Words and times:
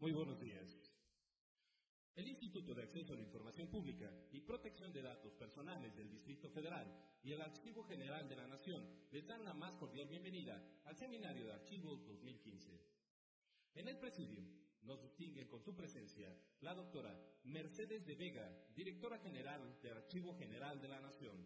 Muy 0.00 0.12
buenos 0.12 0.38
días. 0.38 0.78
El 2.14 2.28
Instituto 2.28 2.72
de 2.72 2.82
Acceso 2.82 3.12
a 3.14 3.16
la 3.16 3.22
Información 3.22 3.66
Pública 3.66 4.08
y 4.30 4.40
Protección 4.40 4.92
de 4.92 5.02
Datos 5.02 5.34
Personales 5.34 5.96
del 5.96 6.08
Distrito 6.08 6.48
Federal 6.50 6.86
y 7.20 7.32
el 7.32 7.40
Archivo 7.40 7.82
General 7.82 8.28
de 8.28 8.36
la 8.36 8.46
Nación 8.46 8.88
les 9.10 9.26
dan 9.26 9.44
la 9.44 9.54
más 9.54 9.72
cordial 9.72 10.06
bienvenida 10.06 10.62
al 10.84 10.96
Seminario 10.96 11.46
de 11.46 11.52
Archivos 11.52 12.06
2015. 12.06 12.80
En 13.74 13.88
el 13.88 13.98
presidio 13.98 14.44
nos 14.82 15.02
distinguen 15.02 15.48
con 15.48 15.64
su 15.64 15.74
presencia 15.74 16.32
la 16.60 16.74
doctora 16.74 17.20
Mercedes 17.42 18.06
de 18.06 18.14
Vega, 18.14 18.56
directora 18.76 19.18
general 19.18 19.80
del 19.82 19.96
Archivo 19.96 20.32
General 20.36 20.80
de 20.80 20.88
la 20.88 21.00
Nación. 21.00 21.44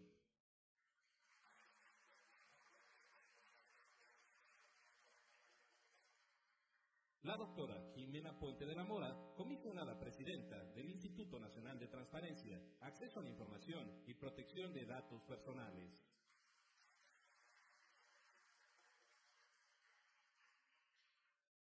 La 7.23 7.35
doctora 7.37 7.82
Jimena 8.13 8.37
Puente 8.37 8.67
de 8.67 8.75
la 8.75 8.83
Mora, 8.83 9.11
comisionada 9.35 9.97
presidenta 9.97 10.63
del 10.75 10.87
Instituto 10.87 11.39
Nacional 11.39 11.79
de 11.79 11.87
Transparencia, 11.87 12.61
Acceso 12.81 13.19
a 13.19 13.23
la 13.23 13.31
Información 13.31 14.03
y 14.05 14.13
Protección 14.13 14.71
de 14.71 14.85
Datos 14.85 15.23
Personales. 15.23 15.89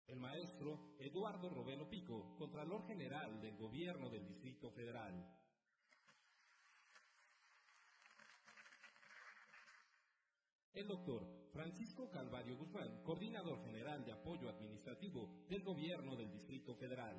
El 0.06 0.18
maestro 0.18 0.96
Eduardo 0.98 1.50
Robelo 1.50 1.90
Pico, 1.90 2.34
Contralor 2.38 2.86
General 2.86 3.38
del 3.42 3.58
Gobierno 3.58 4.08
del 4.08 4.26
Distrito 4.26 4.70
Federal. 4.70 5.22
El 10.72 10.88
doctor 10.88 11.39
Francisco 11.52 12.08
Calvario 12.10 12.56
Guzmán, 12.56 13.02
Coordinador 13.02 13.60
General 13.64 14.04
de 14.04 14.12
Apoyo 14.12 14.48
Administrativo 14.48 15.44
del 15.48 15.62
Gobierno 15.62 16.14
del 16.14 16.30
Distrito 16.30 16.74
Federal. 16.76 17.16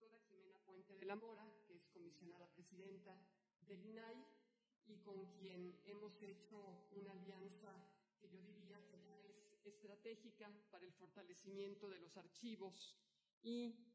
Doctora 0.00 0.18
Jimena 0.28 0.58
Puente 0.66 0.94
de 0.94 1.04
la 1.06 1.14
Mora, 1.14 1.48
que 1.66 1.76
es 1.76 1.86
comisionada 1.92 2.48
presidenta 2.48 3.16
del 3.60 3.84
INAI 3.86 4.24
y 4.86 4.96
con 4.98 5.24
quien 5.36 5.80
hemos 5.84 6.20
hecho 6.20 6.88
una 6.92 7.12
alianza 7.12 7.72
que 8.20 8.28
yo 8.28 8.40
diría 8.42 8.78
que 8.90 9.00
ya 9.02 9.16
es 9.20 9.66
estratégica 9.66 10.50
para 10.70 10.84
el 10.84 10.92
fortalecimiento 10.94 11.88
de 11.88 12.00
los 12.00 12.16
archivos 12.16 12.96
y 13.42 13.93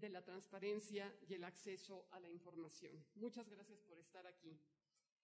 de 0.00 0.08
la 0.08 0.24
transparencia 0.24 1.14
y 1.28 1.34
el 1.34 1.44
acceso 1.44 2.06
a 2.12 2.20
la 2.20 2.28
información. 2.28 3.04
Muchas 3.16 3.48
gracias 3.48 3.80
por 3.82 3.98
estar 3.98 4.26
aquí. 4.26 4.58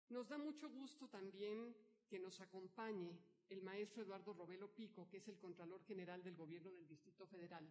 Nos 0.09 0.29
da 0.29 0.39
mucho 0.39 0.69
gusto 0.69 1.09
también 1.09 1.75
que 2.09 2.19
nos 2.19 2.41
acompañe 2.41 3.19
el 3.49 3.63
maestro 3.63 4.03
Eduardo 4.03 4.33
Robelo 4.33 4.75
Pico, 4.75 5.09
que 5.09 5.19
es 5.19 5.29
el 5.29 5.39
Contralor 5.39 5.83
General 5.85 6.23
del 6.23 6.37
Gobierno 6.37 6.71
del 6.73 6.89
Distrito 6.89 7.27
Federal, 7.27 7.67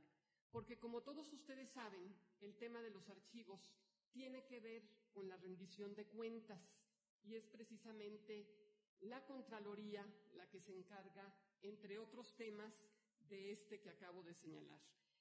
porque 0.52 0.78
como 0.78 1.02
todos 1.02 1.32
ustedes 1.34 1.70
saben, 1.70 2.16
el 2.42 2.56
tema 2.58 2.82
de 2.82 2.92
los 2.92 3.10
archivos 3.10 3.72
tiene 4.12 4.46
que 4.46 4.60
ver 4.60 4.84
con 5.12 5.28
la 5.28 5.38
rendición 5.38 5.96
de 5.96 6.06
cuentas 6.06 6.62
y 7.24 7.36
es 7.36 7.48
precisamente 7.48 8.48
la 9.02 9.26
Contraloría 9.26 10.06
la 10.36 10.50
que 10.50 10.62
se 10.62 10.74
encarga, 10.74 11.34
entre 11.62 11.98
otros 12.00 12.36
temas, 12.36 12.74
de 13.30 13.52
este 13.52 13.80
que 13.80 13.90
acabo 13.90 14.22
de 14.24 14.34
señalar. 14.34 14.80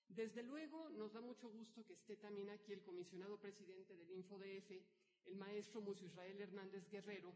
Desde 0.08 0.42
luego, 0.42 0.88
nos 0.90 1.12
da 1.12 1.20
mucho 1.20 1.48
gusto 1.48 1.84
que 1.86 1.94
esté 1.94 2.16
también 2.16 2.50
aquí 2.50 2.72
el 2.72 2.82
comisionado 2.82 3.38
presidente 3.38 3.96
del 3.96 4.10
InfoDF, 4.10 4.70
el 5.24 5.36
maestro 5.36 5.80
Mucio 5.80 6.06
Israel 6.06 6.40
Hernández 6.40 6.88
Guerrero, 6.90 7.32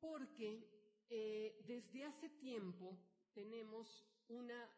porque 0.00 0.68
eh, 1.08 1.62
desde 1.66 2.04
hace 2.04 2.28
tiempo 2.28 2.98
tenemos 3.34 4.04
una 4.28 4.70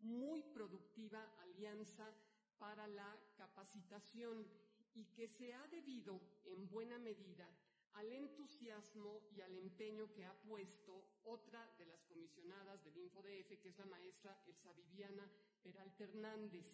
muy 0.00 0.42
productiva 0.42 1.22
alianza 1.38 2.14
para 2.58 2.86
la 2.88 3.18
capacitación 3.36 4.46
y 4.94 5.04
que 5.14 5.28
se 5.28 5.52
ha 5.52 5.66
debido 5.68 6.20
en 6.44 6.68
buena 6.68 6.98
medida 6.98 7.48
al 7.94 8.12
entusiasmo 8.12 9.22
y 9.32 9.40
al 9.40 9.56
empeño 9.56 10.12
que 10.12 10.24
ha 10.24 10.34
puesto 10.42 11.04
otra 11.24 11.66
de 11.78 11.86
las 11.86 12.04
comisionadas 12.04 12.82
del 12.84 12.96
InfoDF, 12.98 13.60
que 13.60 13.68
es 13.68 13.78
la 13.78 13.86
maestra 13.86 14.40
Elsa 14.46 14.72
Viviana 14.72 15.28
Peralta 15.62 16.04
Hernández. 16.04 16.66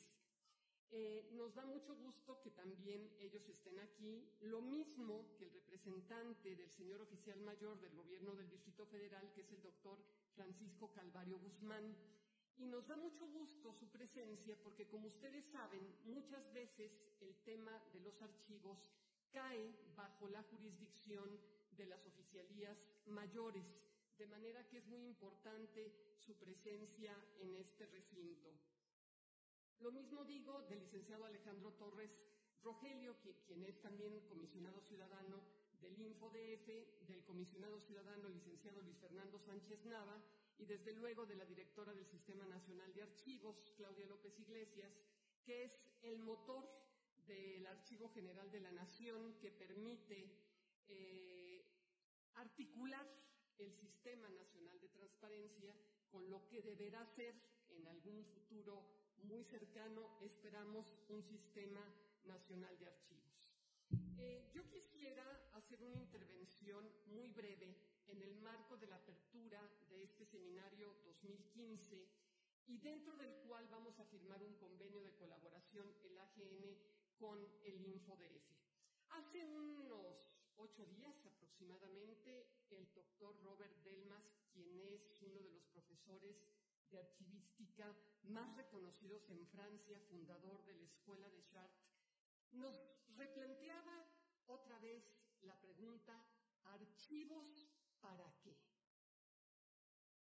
Eh, 0.91 1.29
nos 1.33 1.55
da 1.55 1.65
mucho 1.65 1.97
gusto 1.97 2.41
que 2.41 2.53
también 2.53 3.11
ellos 3.19 3.49
estén 3.49 3.79
aquí, 3.81 4.25
lo 4.43 4.61
mismo 4.63 5.35
que 5.37 5.45
el 5.47 5.53
representante 5.53 6.55
del 6.55 6.71
señor 6.71 7.01
oficial 7.03 7.41
mayor 7.41 7.81
del 7.81 7.95
gobierno 7.95 8.35
del 8.37 8.49
Distrito 8.49 8.87
Federal, 8.87 9.33
que 9.33 9.41
es 9.41 9.53
el 9.53 9.63
doctor 9.63 9.99
Francisco 10.35 10.93
Calvario 10.93 11.39
Guzmán. 11.39 11.97
Y 12.59 12.67
nos 12.67 12.87
da 12.87 12.97
mucho 12.97 13.27
gusto 13.27 13.75
su 13.75 13.89
presencia 13.91 14.57
porque, 14.63 14.87
como 14.87 15.09
ustedes 15.09 15.45
saben, 15.47 15.83
muchas 16.05 16.51
veces 16.55 16.93
el 17.21 17.35
tema 17.45 17.83
de 17.93 18.01
los 18.01 18.23
archivos 18.23 18.79
cae 19.33 19.75
bajo 19.97 20.29
la 20.29 20.43
jurisdicción 20.45 21.29
de 21.73 21.87
las 21.87 22.07
oficialías 22.07 22.79
mayores, 23.07 23.67
de 24.17 24.27
manera 24.29 24.67
que 24.69 24.79
es 24.79 24.87
muy 24.87 25.05
importante 25.05 25.93
su 26.17 26.35
presencia 26.39 27.15
en 27.41 27.57
este 27.57 27.85
recinto. 27.87 28.51
Lo 29.81 29.93
mismo 29.93 30.25
digo 30.25 30.63
del 30.63 30.81
licenciado 30.81 31.27
Alejandro 31.27 31.73
Torres 31.75 32.11
Rogelio, 32.63 33.17
quien 33.47 33.63
es 33.65 33.81
también 33.81 34.21
comisionado 34.29 34.81
ciudadano 34.81 35.43
del 35.81 36.01
InfoDF, 36.01 36.67
del 37.07 37.23
comisionado 37.25 37.81
ciudadano 37.81 38.29
licenciado 38.29 38.81
Luis 38.83 38.99
Fernando 38.99 39.39
Sánchez 39.39 39.85
Nava 39.85 40.23
y 40.59 40.65
desde 40.65 40.93
luego 40.93 41.27
de 41.27 41.37
la 41.37 41.45
directora 41.45 41.93
del 41.93 42.07
Sistema 42.07 42.47
Nacional 42.47 42.93
de 42.95 43.03
Archivos, 43.03 43.73
Claudia 43.77 44.07
López 44.07 44.39
Iglesias, 44.41 44.91
que 45.45 45.65
es 45.65 45.73
el 46.03 46.19
motor 46.21 46.67
del 47.27 47.67
Archivo 47.67 48.09
General 48.09 48.51
de 48.51 48.61
la 48.61 48.73
Nación 48.73 49.39
que 49.39 49.53
permite 49.53 50.31
eh, 50.89 51.65
articular 52.35 53.07
el 53.59 53.73
Sistema 53.75 54.29
Nacional 54.31 54.81
de 54.81 54.89
Transparencia 54.89 55.75
con 56.11 56.29
lo 56.31 56.49
que 56.49 56.63
deberá 56.63 57.05
ser 57.05 57.35
en 57.69 57.87
algún 57.87 58.25
futuro 58.25 59.06
muy 59.27 59.45
cercano, 59.45 60.17
esperamos, 60.21 60.87
un 61.09 61.23
sistema 61.23 61.83
nacional 62.25 62.79
de 62.79 62.87
archivos. 62.87 63.27
Eh, 64.19 64.51
yo 64.55 64.69
quisiera 64.71 65.25
hacer 65.55 65.83
una 65.83 65.97
intervención 65.97 66.89
muy 67.07 67.29
breve 67.31 67.77
en 68.07 68.23
el 68.23 68.37
marco 68.37 68.77
de 68.77 68.87
la 68.87 68.97
apertura 68.97 69.61
de 69.89 70.05
este 70.05 70.25
seminario 70.27 70.95
2015 71.05 72.09
y 72.69 72.79
dentro 72.79 73.17
del 73.17 73.35
cual 73.47 73.67
vamos 73.69 73.99
a 73.99 74.05
firmar 74.05 74.43
un 74.43 74.55
convenio 74.55 75.01
de 75.03 75.15
colaboración, 75.15 75.93
el 76.05 76.19
AGN, 76.19 76.77
con 77.19 77.39
el 77.65 77.85
InfoDF. 77.85 78.45
Hace 79.11 79.45
unos 79.45 80.17
ocho 80.57 80.85
días 80.87 81.15
aproximadamente, 81.27 82.47
el 82.71 82.93
doctor 82.95 83.37
Robert 83.43 83.77
Delmas, 83.83 84.23
quien 84.53 84.81
es 84.81 85.01
uno 85.23 85.41
de 85.41 85.51
los 85.51 85.65
profesores 85.67 86.37
de 86.91 86.99
archivística 86.99 87.95
más 88.25 88.57
reconocidos 88.57 89.29
en 89.31 89.47
Francia, 89.47 90.01
fundador 90.11 90.65
de 90.65 90.75
la 90.75 90.85
Escuela 90.85 91.29
de 91.31 91.47
Chartres, 91.47 91.97
nos 92.53 92.81
replanteaba 93.17 94.07
otra 94.47 94.79
vez 94.79 95.05
la 95.43 95.59
pregunta, 95.61 96.25
¿archivos 96.65 97.69
para 98.01 98.33
qué? 98.41 98.57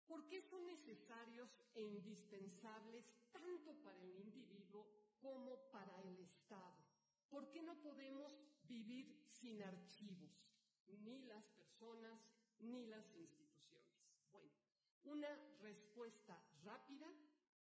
¿Por 0.08 0.28
qué 0.28 0.42
son 0.42 0.66
necesarios 0.66 1.50
e 1.76 1.84
indispensables 1.84 3.06
tanto 3.32 3.76
para 3.84 4.02
el 4.02 4.16
individuo 4.16 4.88
como 5.20 5.70
para 5.72 6.02
el 6.02 6.18
Estado? 6.20 6.84
¿Por 7.30 7.52
qué 7.52 7.62
no 7.62 7.80
podemos 7.80 8.36
vivir 8.64 9.24
sin 9.28 9.62
archivos? 9.62 10.32
Ni 10.88 11.22
las 11.26 11.48
personas 11.50 12.20
ni 12.60 12.88
las 12.88 13.06
instituciones. 13.16 13.39
Una 15.04 15.36
respuesta 15.62 16.42
rápida 16.64 17.08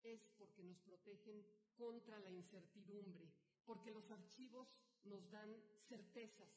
es 0.03 0.21
porque 0.39 0.63
nos 0.63 0.79
protegen 0.81 1.45
contra 1.77 2.19
la 2.19 2.31
incertidumbre, 2.31 3.29
porque 3.65 3.91
los 3.91 4.11
archivos 4.11 4.69
nos 5.05 5.31
dan 5.31 5.55
certezas 5.89 6.49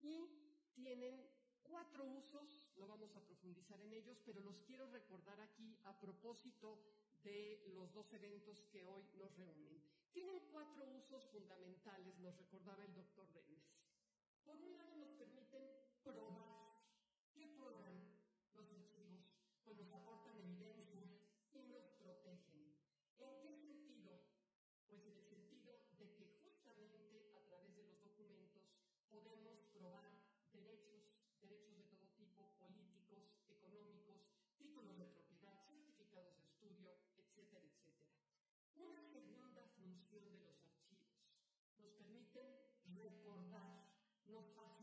y 0.00 0.28
tienen 0.74 1.28
cuatro 1.62 2.04
usos, 2.04 2.70
no 2.76 2.86
vamos 2.86 3.14
a 3.16 3.20
profundizar 3.20 3.80
en 3.80 3.92
ellos, 3.92 4.18
pero 4.24 4.40
los 4.40 4.60
quiero 4.62 4.86
recordar 4.90 5.40
aquí 5.40 5.76
a 5.84 5.98
propósito 5.98 6.78
de 7.22 7.62
los 7.74 7.92
dos 7.92 8.12
eventos 8.12 8.62
que 8.70 8.84
hoy 8.84 9.04
nos 9.16 9.36
reúnen. 9.36 9.82
Tienen 10.12 10.40
cuatro 10.50 10.86
usos 10.96 11.26
fundamentales, 11.26 12.18
nos 12.18 12.36
recordaba 12.36 12.84
el 12.84 12.94
doctor 12.94 13.30
Dennis. 13.32 13.64
Por 14.44 14.56
un 14.56 14.72
lado, 14.72 14.96
nos 14.96 15.10
permiten 15.12 15.62
probar 16.02 16.58
pues 19.68 19.84
nos 19.84 19.92
aportan 19.92 20.32
evidencia 20.40 21.04
y 21.52 21.60
nos 21.68 21.84
protegen. 22.00 22.72
¿En 23.20 23.36
qué 23.44 23.52
sentido? 23.60 24.16
Pues 24.88 25.04
en 25.04 25.12
el 25.12 25.28
sentido 25.28 25.76
de 26.00 26.08
que 26.16 26.40
justamente 26.40 27.28
a 27.36 27.44
través 27.44 27.76
de 27.76 27.84
los 27.84 28.00
documentos 28.00 28.64
podemos 29.10 29.60
probar 29.76 30.24
derechos, 30.54 31.04
derechos 31.42 31.76
de 31.76 31.84
todo 31.84 32.08
tipo, 32.16 32.48
políticos, 32.56 33.28
económicos, 33.44 34.24
títulos 34.56 34.96
de 34.96 35.04
propiedad, 35.04 35.68
certificados 35.68 36.32
de 36.32 36.44
estudio, 36.48 36.96
etcétera, 37.20 37.68
etcétera. 37.68 38.16
Una 38.72 39.04
segunda 39.12 39.68
función 39.76 40.32
de 40.32 40.40
los 40.48 40.64
archivos. 40.64 41.12
Nos 41.76 41.92
permiten 41.92 42.56
recordar, 42.96 43.84
nos 44.28 44.48
facilitan 44.56 44.77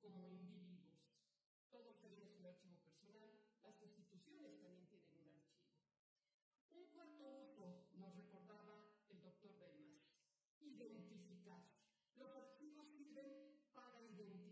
como 0.00 0.26
individuos. 0.28 0.98
Todo 1.70 1.94
tenemos 2.00 2.32
un 2.38 2.46
archivo 2.46 2.76
personal, 2.82 3.30
las 3.62 3.74
constituciones 3.76 4.58
también 4.60 4.86
tienen 4.88 5.12
un 5.18 5.28
archivo. 5.28 5.76
Un 6.70 6.86
cuarto 6.92 7.24
uso, 7.44 7.84
nos 7.94 8.16
recordaba 8.16 8.88
el 9.08 9.22
doctor 9.22 9.56
Delmas, 9.58 10.02
identificar. 10.60 11.62
Los 12.16 12.34
archivos 12.36 12.88
sirven 12.96 13.28
para 13.74 14.00
identificar 14.02 14.49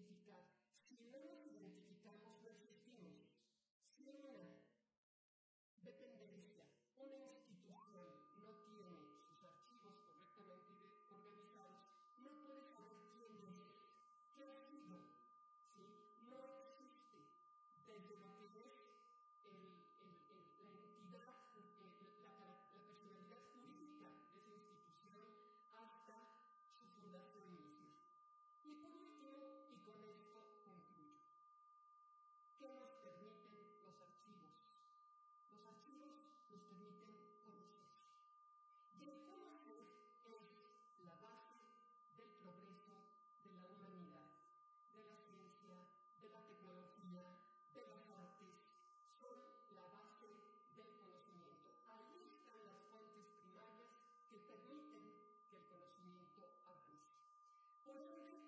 Thank 57.89 58.01
you. 58.43 58.48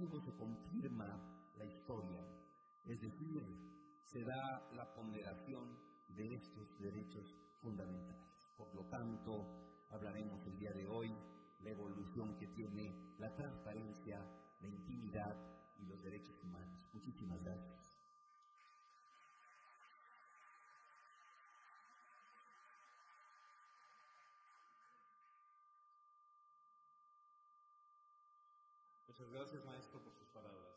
archivos 0.00 0.24
se 0.24 0.32
confirma 0.32 1.06
la 1.58 1.64
historia, 1.66 2.24
es 2.84 3.00
decir, 3.02 3.42
se 4.02 4.24
da 4.24 4.72
la 4.72 4.94
ponderación 4.94 5.78
de 6.08 6.24
estos 6.36 6.78
derechos 6.78 7.36
fundamentales. 7.60 8.48
Por 8.56 8.74
lo 8.74 8.86
tanto, 8.88 9.84
hablaremos 9.90 10.40
el 10.46 10.58
día 10.58 10.72
de 10.72 10.86
hoy 10.86 11.14
la 11.60 11.70
evolución 11.70 12.34
que 12.38 12.46
tiene 12.46 13.14
la 13.18 13.34
transparencia, 13.34 14.18
la 14.60 14.68
intimidad 14.68 15.36
y 15.78 15.84
los 15.84 16.02
derechos 16.02 16.42
humanos. 16.44 16.80
Muchísimas 16.94 17.42
gracias. 17.42 18.00
Muchas 29.06 29.29
gracias, 29.40 29.64
maestro, 29.64 29.98
por 30.02 30.12
sus 30.12 30.28
palabras. 30.28 30.68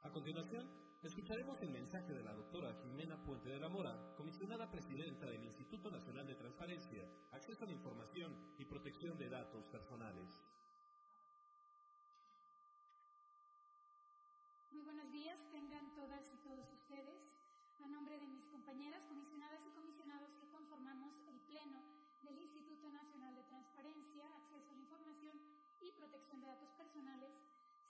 A 0.00 0.10
continuación, 0.10 0.66
escucharemos 1.02 1.60
el 1.60 1.68
mensaje 1.68 2.10
de 2.14 2.22
la 2.22 2.32
doctora 2.32 2.72
Jimena 2.82 3.22
Puente 3.22 3.50
de 3.50 3.60
la 3.60 3.68
Mora, 3.68 4.14
comisionada 4.16 4.70
presidenta 4.70 5.26
del 5.26 5.44
Instituto 5.44 5.90
Nacional 5.90 6.26
de 6.26 6.36
Transparencia, 6.36 7.06
Acceso 7.32 7.64
a 7.64 7.66
la 7.66 7.74
Información 7.74 8.34
y 8.56 8.64
Protección 8.64 9.18
de 9.18 9.28
Datos 9.28 9.66
Personales. 9.66 10.40
Muy 14.70 14.80
buenos 14.80 15.12
días, 15.12 15.38
Personales, 26.92 27.32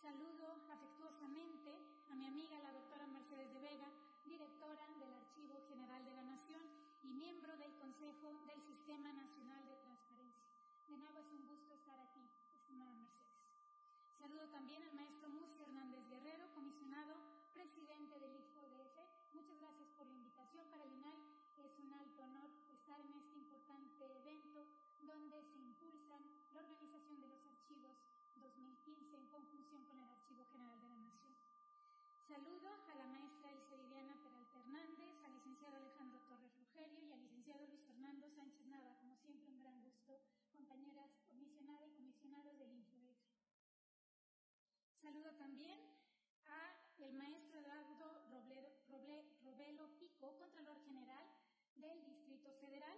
saludo 0.01 0.63
afectuosamente 0.71 1.75
a 2.09 2.15
mi 2.15 2.25
amiga 2.25 2.57
la 2.61 2.71
doctora 2.71 3.05
Mercedes 3.09 3.53
de 3.53 3.59
Vega, 3.59 3.91
directora 4.25 4.87
del 5.01 5.13
Archivo 5.13 5.59
General 5.67 6.05
de 6.05 6.15
la 6.15 6.23
Nación 6.23 6.63
y 7.03 7.13
miembro 7.13 7.57
del 7.57 7.75
Consejo 7.79 8.31
del 8.47 8.63
Sistema 8.63 9.13
Nacional 9.13 9.67
de 9.67 9.75
Transparencia. 9.83 10.47
De 10.87 10.97
nuevo 10.99 11.19
es 11.19 11.33
un 11.33 11.49
gusto 11.49 11.75
estar 11.75 11.99
aquí, 11.99 12.31
estimada 12.55 12.95
Mercedes. 12.95 13.43
Saludo 14.21 14.47
también 14.51 14.85
al 14.85 14.95
maestro 14.95 15.31
Musi 15.31 15.63
Hernández 15.63 16.07
Guerrero, 16.09 16.47
comisionado 16.55 17.17
presidente 17.55 18.21
del 18.21 18.37
IFODF. 18.39 19.35
Muchas 19.35 19.59
gracias 19.59 19.89
por 19.99 20.07
la 20.07 20.15
invitación 20.15 20.65
para 20.71 20.85
el 20.85 20.93
INAI. 20.93 21.19
Es 21.59 21.77
un 21.81 21.93
alto 21.93 22.23
honor 22.23 22.51
estar 22.71 23.01
en 23.01 23.15
este 23.15 23.35
importante 23.35 24.05
evento 24.21 24.65
donde 25.01 25.43
se 25.43 25.59
impulsan 25.59 26.23
la 26.55 26.61
organización 26.61 27.21
de 27.21 27.27
los 27.27 27.33
archivos 27.35 27.42
2015 27.42 27.42
en 27.42 27.42
conjunción 29.43 29.85
con 29.87 29.99
el 29.99 30.09
Archivo 30.09 30.47
General 30.53 30.81
de 30.81 30.89
la 30.89 30.99
Nación. 30.99 31.35
Saludo 32.29 32.71
a 32.87 32.95
la 32.95 33.07
maestra 33.07 33.51
Viviana 33.77 34.17
Peralta 34.23 34.59
Hernández, 34.61 35.11
al 35.25 35.33
licenciado 35.33 35.77
Alejandro 35.77 36.21
Torres 36.29 36.55
Rugerio 36.57 37.03
y 37.03 37.13
al 37.13 37.21
licenciado 37.23 37.67
Luis 37.67 37.83
Fernando 37.85 38.31
Sánchez 38.31 38.67
Nava. 38.67 38.97
Como 38.99 39.17
siempre, 39.17 39.51
un 39.51 39.61
gran 39.61 39.83
gusto, 39.83 40.21
compañeras 40.53 41.11
comisionadas 41.27 41.89
y 41.89 41.97
comisionados 41.97 42.57
del 42.59 42.73
INFODEF. 42.73 43.19
Saludo 45.01 45.35
también 45.35 45.81
a 46.47 46.79
el 46.99 47.15
maestro 47.15 47.59
Eduardo 47.59 48.29
Robelo 49.43 49.99
Pico, 49.99 50.39
Contralor 50.39 50.79
General 50.85 51.27
del 51.75 52.05
Distrito 52.05 52.53
Federal, 52.61 52.97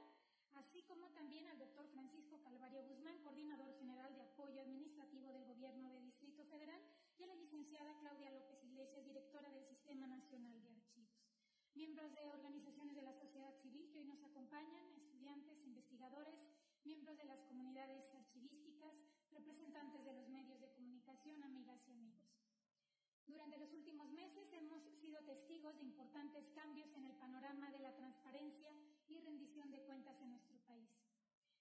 así 0.52 0.82
como 0.82 1.08
también 1.12 1.48
al 1.48 1.58
doctor 1.58 1.88
Francisco 1.88 2.42
Calvario 2.42 2.82
Guzmán, 2.84 3.22
Coordinador 3.22 3.74
General 3.78 4.14
de 4.14 4.22
Apoyo 4.22 4.60
Administrativo 4.60 5.32
del 5.32 5.46
Gobierno 5.46 5.88
Distrito 6.00 6.13
Federal, 6.54 6.80
y 7.18 7.24
a 7.24 7.26
la 7.26 7.34
licenciada 7.34 7.98
Claudia 7.98 8.30
López 8.30 8.62
Iglesias, 8.62 9.04
directora 9.04 9.50
del 9.50 9.66
Sistema 9.66 10.06
Nacional 10.06 10.62
de 10.62 10.70
Archivos. 10.70 11.10
Miembros 11.74 12.14
de 12.14 12.30
organizaciones 12.30 12.94
de 12.94 13.02
la 13.02 13.12
sociedad 13.12 13.52
civil 13.60 13.90
que 13.90 13.98
hoy 13.98 14.06
nos 14.06 14.22
acompañan, 14.22 14.86
estudiantes, 14.94 15.58
investigadores, 15.66 16.38
miembros 16.84 17.18
de 17.18 17.24
las 17.24 17.40
comunidades 17.50 18.06
archivísticas, 18.14 18.94
representantes 19.32 20.04
de 20.04 20.12
los 20.12 20.28
medios 20.28 20.60
de 20.60 20.70
comunicación, 20.70 21.42
amigas 21.42 21.80
y 21.88 21.90
amigos. 21.90 22.30
Durante 23.26 23.58
los 23.58 23.72
últimos 23.72 24.08
meses 24.12 24.46
hemos 24.52 24.80
sido 25.00 25.18
testigos 25.24 25.74
de 25.74 25.82
importantes 25.82 26.46
cambios 26.54 26.94
en 26.94 27.06
el 27.06 27.16
panorama 27.16 27.68
de 27.72 27.80
la 27.80 27.96
transparencia 27.96 28.70
y 29.08 29.18
rendición 29.18 29.72
de 29.72 29.80
cuentas 29.80 30.22
en 30.22 30.30
nuestro 30.30 30.56
país. 30.68 30.88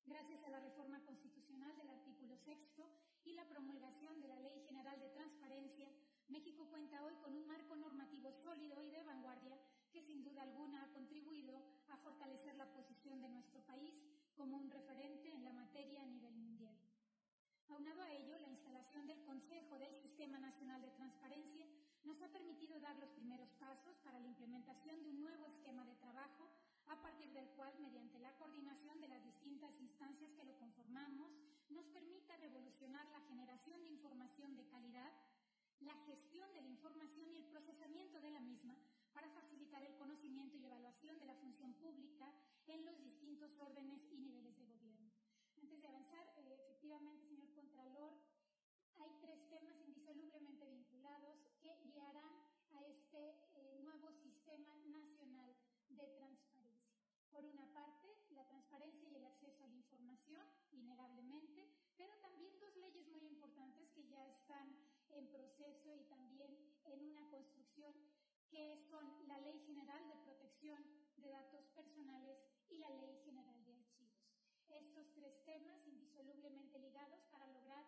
Gracias 0.06 0.44
a 0.44 0.50
la 0.50 0.60
reforma 0.60 1.04
constitucional 1.04 1.76
del 1.78 1.90
artículo 1.90 2.38
sexto 2.38 3.03
y 3.26 3.34
la 3.34 3.48
promulgación 3.48 4.20
de 4.20 4.28
la 4.28 4.40
Ley 4.40 4.64
General 4.68 5.00
de 5.00 5.10
Transparencia, 5.10 5.90
México 6.28 6.68
cuenta 6.70 7.04
hoy 7.04 7.16
con 7.16 7.36
un 7.36 7.48
marco 7.48 7.76
normativo 7.76 8.32
sólido 8.44 8.82
y 8.82 8.90
de 8.90 9.04
vanguardia 9.04 9.58
que 9.92 10.02
sin 10.02 10.24
duda 10.24 10.44
alguna 10.44 10.84
ha 10.84 10.94
contribuido 10.94 11.62
a 11.90 11.98
fortalecer 11.98 12.56
la 12.56 12.72
posición 12.74 13.22
de 13.22 13.30
nuestro 13.30 13.62
país 13.62 13.94
como 14.36 14.58
un 14.58 14.70
referente 14.70 15.32
en 15.32 15.44
la 15.44 15.54
materia 15.54 16.02
a 16.02 16.08
nivel 16.08 16.36
mundial. 16.36 16.76
Aunado 17.70 18.02
a 18.02 18.12
ello, 18.12 18.38
la 18.40 18.50
instalación 18.50 19.08
del 19.08 19.24
Consejo 19.24 19.78
del 19.80 19.96
Sistema 20.02 20.40
Nacional 20.40 20.82
de 20.82 20.92
Transparencia 20.92 21.66
nos 22.04 22.22
ha 22.22 22.28
permitido 22.28 22.80
dar 22.80 22.98
los 22.98 23.10
primeros 23.12 23.50
pasos 23.60 23.96
para 24.04 24.20
la 24.20 24.28
implementación 24.28 25.02
de 25.04 25.10
un 25.10 25.22
nuevo 25.22 25.46
esquema 25.48 25.86
de 25.86 25.96
trabajo 25.96 26.50
a 26.88 27.02
partir 27.02 27.32
del 27.32 27.48
cual, 27.52 27.74
mediante 27.80 28.20
la 28.20 28.36
coordinación 28.38 29.00
de 29.00 29.08
las 29.08 29.24
distintas 29.24 29.72
instancias 29.80 30.03
nos 31.74 31.86
permita 31.88 32.38
revolucionar 32.38 33.06
la 33.10 33.22
generación 33.22 33.84
de 33.84 33.90
información 33.90 34.56
de 34.56 34.68
calidad, 34.68 35.12
la 35.82 35.96
gestión 36.06 36.52
de 36.54 36.62
la 36.62 36.70
información 36.70 37.32
y 37.34 37.38
el 37.38 37.46
procesamiento 37.46 38.22
de 38.22 38.32
la 38.32 38.40
misma 38.40 38.78
para 39.14 39.30
facilitar 39.30 39.84
el 39.84 39.96
conocimiento 39.98 40.56
y 40.58 40.66
evaluación 40.66 41.20
de 41.20 41.26
la 41.26 41.36
función 41.36 41.74
pública 41.76 42.32
en 42.68 42.86
los 42.86 42.98
distintos 43.04 43.52
órdenes 43.60 44.02
y 44.12 44.18
niveles 44.18 44.56
de 44.58 44.66
gobierno. 44.66 45.12
Antes 45.58 45.82
de 45.82 45.88
avanzar, 45.88 46.26
eh, 46.38 46.58
efectivamente, 46.62 47.28
señor 47.28 47.52
Contralor, 47.54 48.14
hay 49.00 49.10
tres 49.22 49.50
temas 49.50 49.76
indisolublemente 49.86 50.66
vinculados 50.68 51.38
que 51.62 51.76
guiarán 51.92 52.34
a 52.72 52.86
este 52.86 53.36
eh, 53.56 53.80
nuevo 53.84 54.12
sistema 54.22 54.76
nacional 54.86 55.56
de 55.90 56.08
transparencia. 56.18 56.94
Por 57.32 57.46
una 57.46 57.66
parte, 57.74 58.03
innegablemente, 60.74 61.68
pero 61.98 62.16
también 62.18 62.60
dos 62.60 62.76
leyes 62.78 63.08
muy 63.08 63.26
importantes 63.26 63.90
que 63.92 64.08
ya 64.10 64.26
están 64.28 64.76
en 65.12 65.28
proceso 65.28 65.96
y 65.96 66.04
también 66.06 66.58
en 66.86 67.06
una 67.06 67.30
construcción, 67.30 67.94
que 68.50 68.78
son 68.90 69.28
la 69.28 69.40
Ley 69.40 69.60
General 69.66 70.08
de 70.08 70.16
Protección 70.26 70.84
de 71.18 71.30
Datos 71.30 71.66
Personales 71.76 72.38
y 72.70 72.78
la 72.78 72.90
Ley 72.90 73.20
General 73.24 73.64
de 73.66 73.74
Archivos. 73.74 74.22
Estos 74.70 75.12
tres 75.14 75.44
temas 75.46 75.86
indisolublemente 75.88 76.80
ligados 76.80 77.22
para 77.32 77.48
lograr 77.48 77.86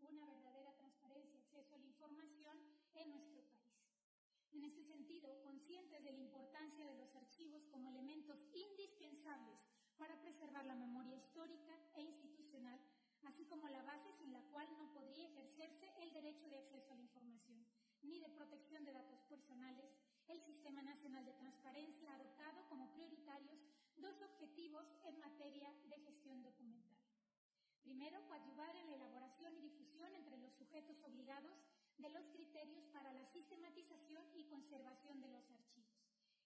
una 0.00 0.26
verdadera 0.26 0.74
transparencia 0.76 1.38
y 1.38 1.42
acceso 1.42 1.74
a 1.74 1.78
la 1.78 1.86
información 1.86 2.58
en 2.94 3.10
nuestro 3.10 3.42
país. 3.42 3.60
En 4.52 4.64
este 4.64 4.84
sentido, 4.84 5.40
conscientes 5.42 6.02
de 6.02 6.12
la 6.12 6.18
importancia 6.18 6.86
de 6.86 6.96
los 6.96 7.14
archivos 7.14 7.64
como 7.70 7.90
elementos 7.90 8.38
indispensables 8.52 9.58
para 9.96 10.20
preservar 10.20 10.64
la 10.64 10.74
memoria 10.74 11.16
histórica 11.16 11.29
así 13.24 13.44
como 13.46 13.68
la 13.68 13.82
base 13.82 14.12
sin 14.18 14.32
la 14.32 14.42
cual 14.50 14.68
no 14.78 14.92
podría 14.92 15.26
ejercerse 15.26 15.92
el 15.98 16.12
derecho 16.12 16.48
de 16.48 16.58
acceso 16.58 16.92
a 16.92 16.96
la 16.96 17.02
información, 17.02 17.66
ni 18.02 18.18
de 18.18 18.28
protección 18.30 18.84
de 18.84 18.92
datos 18.92 19.20
personales, 19.28 19.90
el 20.28 20.40
Sistema 20.42 20.82
Nacional 20.82 21.24
de 21.24 21.34
Transparencia 21.34 22.10
ha 22.10 22.14
adoptado 22.14 22.68
como 22.68 22.92
prioritarios 22.92 23.58
dos 23.96 24.14
objetivos 24.22 24.86
en 25.04 25.18
materia 25.18 25.72
de 25.88 25.98
gestión 25.98 26.42
documental. 26.42 26.98
Primero, 27.82 28.24
coadyuvar 28.28 28.76
en 28.76 28.90
la 28.90 28.96
elaboración 28.96 29.56
y 29.56 29.60
difusión 29.60 30.14
entre 30.14 30.38
los 30.38 30.52
sujetos 30.54 30.96
obligados 31.02 31.56
de 31.98 32.10
los 32.10 32.24
criterios 32.28 32.84
para 32.92 33.12
la 33.12 33.24
sistematización 33.26 34.24
y 34.34 34.44
conservación 34.44 35.20
de 35.20 35.28
los 35.28 35.50
archivos. 35.50 35.90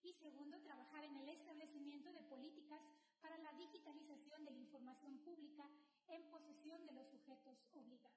Y 0.03 0.13
segundo, 0.15 0.61
trabajar 0.63 1.05
en 1.05 1.17
el 1.17 1.29
establecimiento 1.29 2.13
de 2.13 2.23
políticas 2.23 2.81
para 3.21 3.39
la 3.39 3.53
digitalización 3.53 4.45
de 4.45 4.51
la 4.51 4.59
información 4.59 5.19
pública 5.19 5.69
en 6.09 6.23
posesión 6.31 6.85
de 6.87 6.93
los 6.93 7.07
sujetos 7.09 7.59
obligados. 7.73 8.15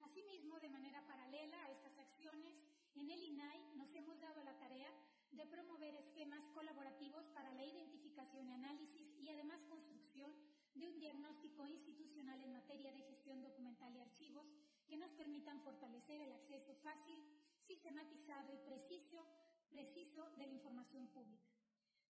Asimismo, 0.00 0.60
de 0.60 0.68
manera 0.68 1.06
paralela 1.06 1.64
a 1.64 1.70
estas 1.70 1.98
acciones, 1.98 2.54
en 2.94 3.10
el 3.10 3.22
INAI 3.22 3.60
nos 3.76 3.94
hemos 3.94 4.20
dado 4.20 4.42
la 4.44 4.58
tarea 4.58 4.90
de 5.32 5.46
promover 5.46 5.94
esquemas 5.94 6.42
colaborativos 6.54 7.24
para 7.34 7.52
la 7.52 7.64
identificación 7.64 8.50
análisis 8.50 9.06
y 9.20 9.28
además 9.28 9.64
construcción 9.64 10.32
de 10.74 10.88
un 10.88 10.98
diagnóstico 10.98 11.66
institucional 11.66 12.42
en 12.42 12.52
materia 12.52 12.92
de 12.92 13.02
gestión 13.02 13.42
documental 13.42 13.94
y 13.94 14.00
archivos 14.00 14.46
que 14.86 14.96
nos 14.96 15.10
permitan 15.12 15.60
fortalecer 15.62 16.20
el 16.20 16.32
acceso 16.32 16.74
fácil, 16.76 17.18
sistematizado 17.66 18.54
y 18.54 18.58
preciso, 18.58 19.26
preciso 19.70 20.30
de 20.36 20.46
la 20.46 20.52
información 20.54 21.08
pública. 21.08 21.47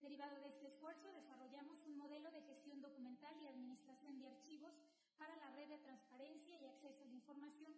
Derivado 0.00 0.38
de 0.40 0.48
este 0.48 0.68
esfuerzo, 0.68 1.12
desarrollamos 1.12 1.84
un 1.86 1.96
modelo 1.96 2.30
de 2.30 2.42
gestión 2.42 2.80
documental 2.80 3.34
y 3.40 3.46
administración 3.46 4.18
de 4.20 4.28
archivos 4.28 4.72
para 5.18 5.36
la 5.36 5.50
red 5.52 5.68
de 5.68 5.78
transparencia 5.78 6.60
y 6.60 6.66
acceso 6.66 7.04
a 7.04 7.08
la 7.08 7.14
información, 7.14 7.74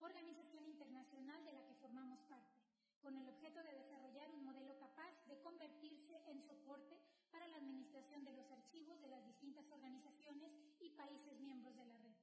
organización 0.00 0.66
internacional 0.66 1.44
de 1.44 1.52
la 1.52 1.64
que 1.66 1.74
formamos 1.74 2.20
parte, 2.28 2.60
con 3.00 3.16
el 3.16 3.28
objeto 3.28 3.62
de 3.62 3.74
desarrollar 3.74 4.30
un 4.30 4.44
modelo 4.44 4.78
capaz 4.78 5.12
de 5.26 5.40
convertirse 5.40 6.22
en 6.26 6.42
soporte 6.42 6.98
para 7.30 7.46
la 7.46 7.58
administración 7.58 8.24
de 8.24 8.32
los 8.32 8.50
archivos 8.50 9.00
de 9.00 9.08
las 9.08 9.24
distintas 9.26 9.70
organizaciones 9.70 10.50
y 10.80 10.90
países 10.90 11.38
miembros 11.40 11.76
de 11.76 11.84
la 11.84 11.96
red 11.98 12.14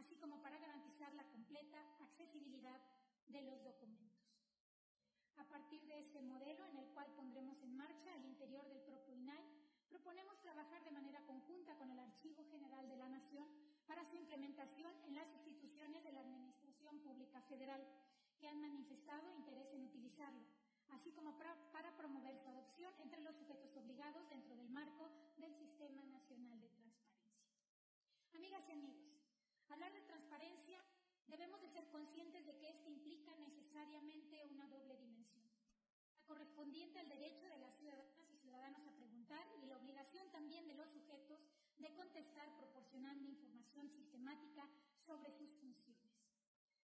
así 0.00 0.16
como 0.16 0.40
para 0.42 0.58
garantizar 0.58 1.12
la 1.14 1.24
completa 1.30 1.78
accesibilidad 2.00 2.80
de 3.28 3.42
los 3.42 3.62
documentos. 3.62 4.18
A 5.36 5.44
partir 5.44 5.82
de 5.86 6.00
este 6.00 6.22
modelo, 6.22 6.64
en 6.66 6.76
el 6.78 6.86
cual 6.88 7.06
pondremos 7.16 7.60
en 7.62 7.76
marcha 7.76 8.14
al 8.14 8.24
interior 8.50 8.66
del 8.66 8.82
propio 8.82 9.14
INAI, 9.14 9.46
proponemos 9.88 10.40
trabajar 10.42 10.82
de 10.82 10.90
manera 10.90 11.22
conjunta 11.22 11.76
con 11.78 11.88
el 11.88 12.00
Archivo 12.00 12.44
General 12.50 12.88
de 12.88 12.96
la 12.96 13.08
Nación 13.08 13.46
para 13.86 14.04
su 14.10 14.16
implementación 14.16 14.90
en 15.06 15.14
las 15.14 15.30
instituciones 15.30 16.02
de 16.02 16.10
la 16.10 16.22
Administración 16.22 16.98
Pública 16.98 17.40
Federal 17.42 17.86
que 18.40 18.48
han 18.48 18.60
manifestado 18.60 19.30
interés 19.30 19.72
en 19.72 19.84
utilizarlo, 19.84 20.42
así 20.88 21.12
como 21.12 21.38
para, 21.38 21.96
promover 21.96 22.36
su 22.42 22.48
adopción 22.48 22.92
entre 22.98 23.22
los 23.22 23.36
sujetos 23.36 23.70
obligados 23.76 24.28
dentro 24.28 24.56
del 24.56 24.70
marco 24.70 25.08
del 25.38 25.54
Sistema 25.54 26.02
Nacional 26.06 26.60
de 26.60 26.70
Transparencia. 26.70 27.30
Amigas 28.34 28.68
y 28.68 28.72
amigos, 28.72 28.98
Hablar 29.68 29.92
de 29.92 30.00
transparencia 30.00 30.82
debemos 31.28 31.60
de 31.60 31.68
ser 31.68 31.86
conscientes 31.90 32.44
de 32.44 32.58
que 32.58 32.70
esto 32.70 32.90
implica 32.90 33.32
necesariamente 33.36 34.44
una 34.50 34.66
doble 34.66 34.96
dimensión. 34.96 35.46
La 36.18 36.26
correspondiente 36.26 36.98
al 36.98 37.08
derecho 37.08 37.46
de 37.46 37.58
las 37.58 37.72
ciudadanas 37.76 38.09
y 38.09 38.09
a 38.78 38.92
preguntar 38.94 39.44
y 39.60 39.66
la 39.66 39.76
obligación 39.76 40.30
también 40.30 40.66
de 40.68 40.74
los 40.74 40.88
sujetos 40.90 41.40
de 41.78 41.92
contestar 41.94 42.54
proporcionando 42.56 43.26
información 43.26 43.90
sistemática 43.90 44.68
sobre 45.04 45.32
sus 45.32 45.50
funciones. 45.58 46.12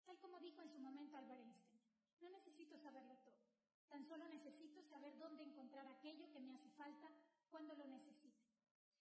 Tal 0.06 0.18
como 0.20 0.38
dijo 0.38 0.62
en 0.62 0.70
su 0.70 0.78
momento 0.78 1.16
Albert 1.16 1.42
Einstein, 1.42 1.80
no 2.20 2.30
necesito 2.30 2.78
saberlo 2.78 3.16
todo, 3.24 3.42
tan 3.88 4.06
solo 4.06 4.28
necesito 4.28 4.82
saber 4.82 5.18
dónde 5.18 5.42
encontrar 5.42 5.86
aquello 5.88 6.30
que 6.30 6.40
me 6.40 6.54
hace 6.54 6.70
falta 6.70 7.10
cuando 7.50 7.74
lo 7.74 7.86
necesite. 7.86 8.46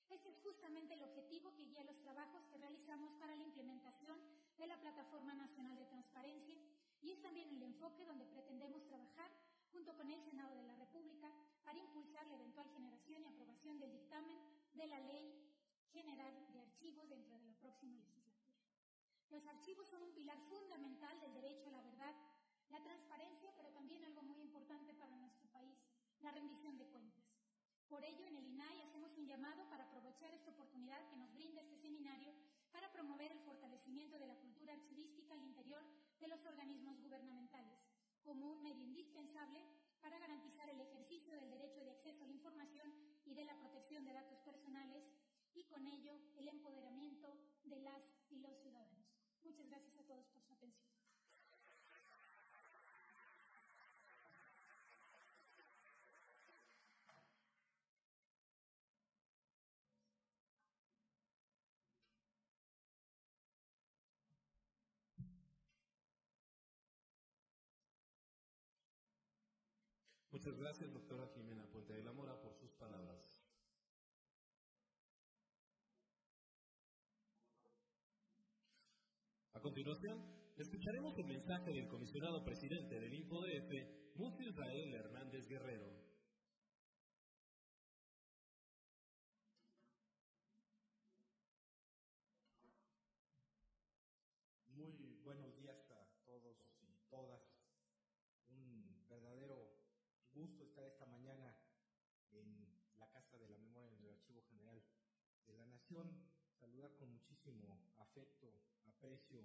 Este 0.10 0.30
es 0.30 0.40
justamente 0.42 0.96
el 0.96 1.04
objetivo 1.04 1.54
que 1.54 1.66
guía 1.66 1.84
los 1.84 2.02
trabajos 2.02 2.44
que 2.50 2.58
realizamos 2.58 3.14
para 3.20 3.36
la 3.36 3.44
implementación 3.44 4.20
de 4.58 4.68
la 4.68 4.80
Plataforma 4.82 5.36
Nacional 5.36 5.78
de 5.78 5.86
Transparencia 5.86 6.58
y 7.02 7.12
es 7.12 7.22
también 7.22 7.50
el 7.50 7.64
enfoque 7.64 8.06
donde 8.06 8.26
pretendemos 8.26 8.84
trabajar 8.88 9.32
junto 9.72 9.96
con 9.96 10.10
el 10.10 10.22
Senado 10.24 10.56
de 10.56 10.64
la 10.64 10.76
República 10.76 11.32
para 11.72 11.88
impulsar 11.88 12.28
la 12.28 12.36
eventual 12.36 12.68
generación 12.76 13.24
y 13.24 13.28
aprobación 13.28 13.80
del 13.80 13.94
dictamen 13.94 14.38
de 14.74 14.88
la 14.88 15.00
Ley 15.08 15.40
General 15.94 16.36
de 16.52 16.60
Archivos 16.60 17.08
dentro 17.08 17.40
de 17.40 17.46
la 17.46 17.54
próxima 17.62 17.96
legislatura. 17.96 18.60
Los 19.30 19.48
archivos 19.48 19.88
son 19.88 20.04
un 20.04 20.12
pilar 20.12 20.38
fundamental 20.50 21.18
del 21.22 21.34
derecho 21.34 21.70
a 21.70 21.72
la 21.72 21.82
verdad, 21.82 22.14
la 22.72 22.84
transparencia, 22.84 23.54
pero 23.56 23.72
también 23.72 24.04
algo 24.04 24.22
muy 24.22 24.42
importante 24.42 24.94
para 24.96 25.16
nuestro 25.16 25.48
país, 25.48 25.78
la 26.20 26.32
rendición 26.32 26.78
de 26.78 26.88
cuentas. 26.88 27.24
Por 27.88 28.04
ello, 28.04 28.26
en 28.28 28.36
el 28.36 28.48
INAI 28.50 28.82
hacemos 28.82 29.16
un 29.16 29.28
llamado 29.28 29.64
para 29.70 29.86
aprovechar 29.86 30.34
esta 30.34 30.52
oportunidad 30.52 31.08
que 31.08 31.16
nos 31.16 31.34
brinda 31.34 31.62
este 31.62 31.78
seminario 31.78 32.34
para 32.74 32.92
promover 32.92 33.32
el 33.32 33.40
fortalecimiento 33.46 34.20
de 34.20 34.28
la 34.28 34.36
cultura 34.36 34.74
archivística 34.74 35.36
al 35.36 35.44
interior 35.44 35.86
de 36.20 36.28
los 36.28 36.46
organismos 36.46 37.00
gubernamentales, 37.00 37.80
como 38.24 38.52
un 38.52 38.62
medio 38.62 38.84
indispensable 38.84 39.71
para 40.02 40.20
garantizar 40.20 40.70
el 40.70 40.82
ejercicio 40.82 41.36
del 41.36 41.52
derecho 41.52 41.80
de 41.82 41.92
acceso 41.92 42.24
a 42.24 42.28
la 42.28 42.34
información 42.34 42.94
y 43.26 43.34
de 43.34 43.46
la 43.46 43.58
protección 43.60 44.04
de 44.06 44.14
datos 44.14 44.40
personales 44.40 45.04
y 45.54 45.64
con 45.66 45.86
ello 45.88 46.14
el 46.36 46.48
empoderamiento 46.48 47.38
de 47.64 47.80
las 47.80 48.11
Muchas 70.32 70.58
gracias, 70.58 70.90
doctora 70.94 71.28
Jimena 71.36 71.68
Puente 71.68 71.92
de 71.94 72.04
la 72.04 72.14
Mora, 72.14 72.40
por 72.40 72.56
sus 72.56 72.72
palabras. 72.76 73.20
A 79.54 79.60
continuación, 79.60 80.24
escucharemos 80.56 81.18
el 81.18 81.26
mensaje 81.26 81.74
del 81.74 81.90
comisionado 81.90 82.46
presidente 82.46 82.98
del 82.98 83.14
InfoDF, 83.14 84.16
Mufti 84.16 84.48
Israel 84.48 84.94
Hernández 84.94 85.46
Guerrero. 85.50 86.12
Saludar 106.60 106.96
con 106.96 107.12
muchísimo 107.12 107.84
afecto, 107.98 108.54
aprecio 108.86 109.42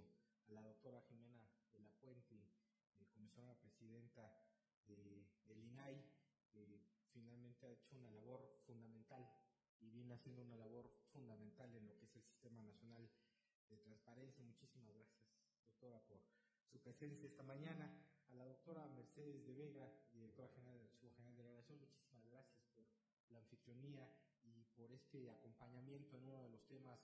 a 0.47 0.53
la 0.53 0.63
doctora 0.63 1.03
Jimena 1.09 1.43
de 1.73 1.81
la 1.81 1.91
Puente 2.01 2.37
eh, 2.37 3.07
comisionada 3.13 3.59
presidenta 3.59 4.31
de, 4.87 5.27
del 5.49 5.65
INAI, 5.65 6.01
que 6.53 6.81
finalmente 7.13 7.67
ha 7.67 7.73
hecho 7.73 7.97
una 7.97 8.11
labor 8.11 8.61
fundamental 8.67 9.27
y 9.81 9.91
viene 9.91 10.15
haciendo 10.15 10.43
una 10.43 10.57
labor 10.57 10.89
fundamental 11.13 11.75
en 11.75 11.87
lo 11.87 11.99
que 11.99 12.05
es 12.05 12.17
el 12.17 12.23
Sistema 12.23 12.63
Nacional 12.63 13.11
de 13.69 13.79
Transparencia. 13.79 14.45
Muchísimas 14.45 14.95
gracias, 14.95 15.19
doctora, 15.67 16.01
por 16.07 16.21
su 16.71 16.81
presencia 16.81 17.27
esta 17.27 17.43
mañana. 17.43 17.91
A 18.29 18.35
la 18.35 18.45
doctora 18.45 18.87
Mercedes 18.89 19.45
de 19.47 19.55
Vega, 19.55 19.93
directora 20.13 20.49
general 20.49 20.79
del 20.79 20.89
Archivo 20.89 21.13
General 21.17 21.37
de 21.37 21.45
la 21.45 21.53
Nación, 21.53 21.79
muchísimas 21.81 22.27
gracias 22.27 22.61
por 22.75 22.85
la 23.31 23.39
anfitrionía 23.39 24.09
por 24.77 24.93
este 24.93 25.31
acompañamiento 25.31 26.17
en 26.17 26.29
uno 26.29 26.43
de 26.43 26.51
los 26.51 26.63
temas 26.69 27.01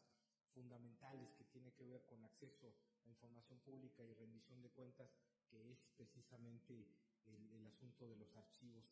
fundamentales 0.54 1.32
que 1.38 1.44
tiene 1.44 1.72
que 1.72 1.87
ver 1.87 2.04
con 2.04 2.22
acceso 2.24 2.74
a 3.04 3.08
información 3.08 3.58
pública 3.61 4.04
y 4.04 4.12
rendición 4.14 4.61
de 4.62 4.70
cuentas, 4.70 5.11
que 5.48 5.72
es 5.72 5.78
precisamente 5.96 6.87
el, 7.26 7.50
el 7.50 7.66
asunto 7.66 8.06
de 8.06 8.16
los 8.16 8.37
archivos. 8.37 8.85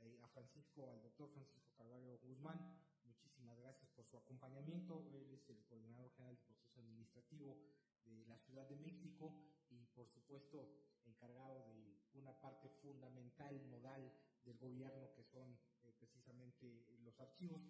Eh, 0.00 0.18
a 0.22 0.28
Francisco, 0.28 0.90
al 0.90 1.00
doctor 1.02 1.30
Francisco 1.30 1.70
Carvalho 1.76 2.18
Guzmán, 2.18 2.58
muchísimas 3.04 3.56
gracias 3.58 3.88
por 3.90 4.04
su 4.06 4.16
acompañamiento. 4.16 5.06
Él 5.12 5.30
es 5.30 5.48
el 5.48 5.62
coordinador 5.66 6.10
general 6.16 6.34
del 6.36 6.44
proceso 6.44 6.80
administrativo 6.80 7.56
de 8.04 8.24
la 8.26 8.38
Ciudad 8.38 8.66
de 8.68 8.76
México 8.76 9.32
y, 9.70 9.86
por 9.94 10.08
supuesto, 10.08 10.74
encargado 11.04 11.66
de 11.68 11.98
una 12.14 12.32
parte 12.40 12.68
fundamental, 12.80 13.70
nodal 13.70 14.12
del 14.44 14.58
gobierno, 14.58 15.12
que 15.14 15.24
son 15.24 15.56
eh, 15.84 15.92
precisamente 15.98 16.84
los 17.04 17.18
archivos. 17.20 17.62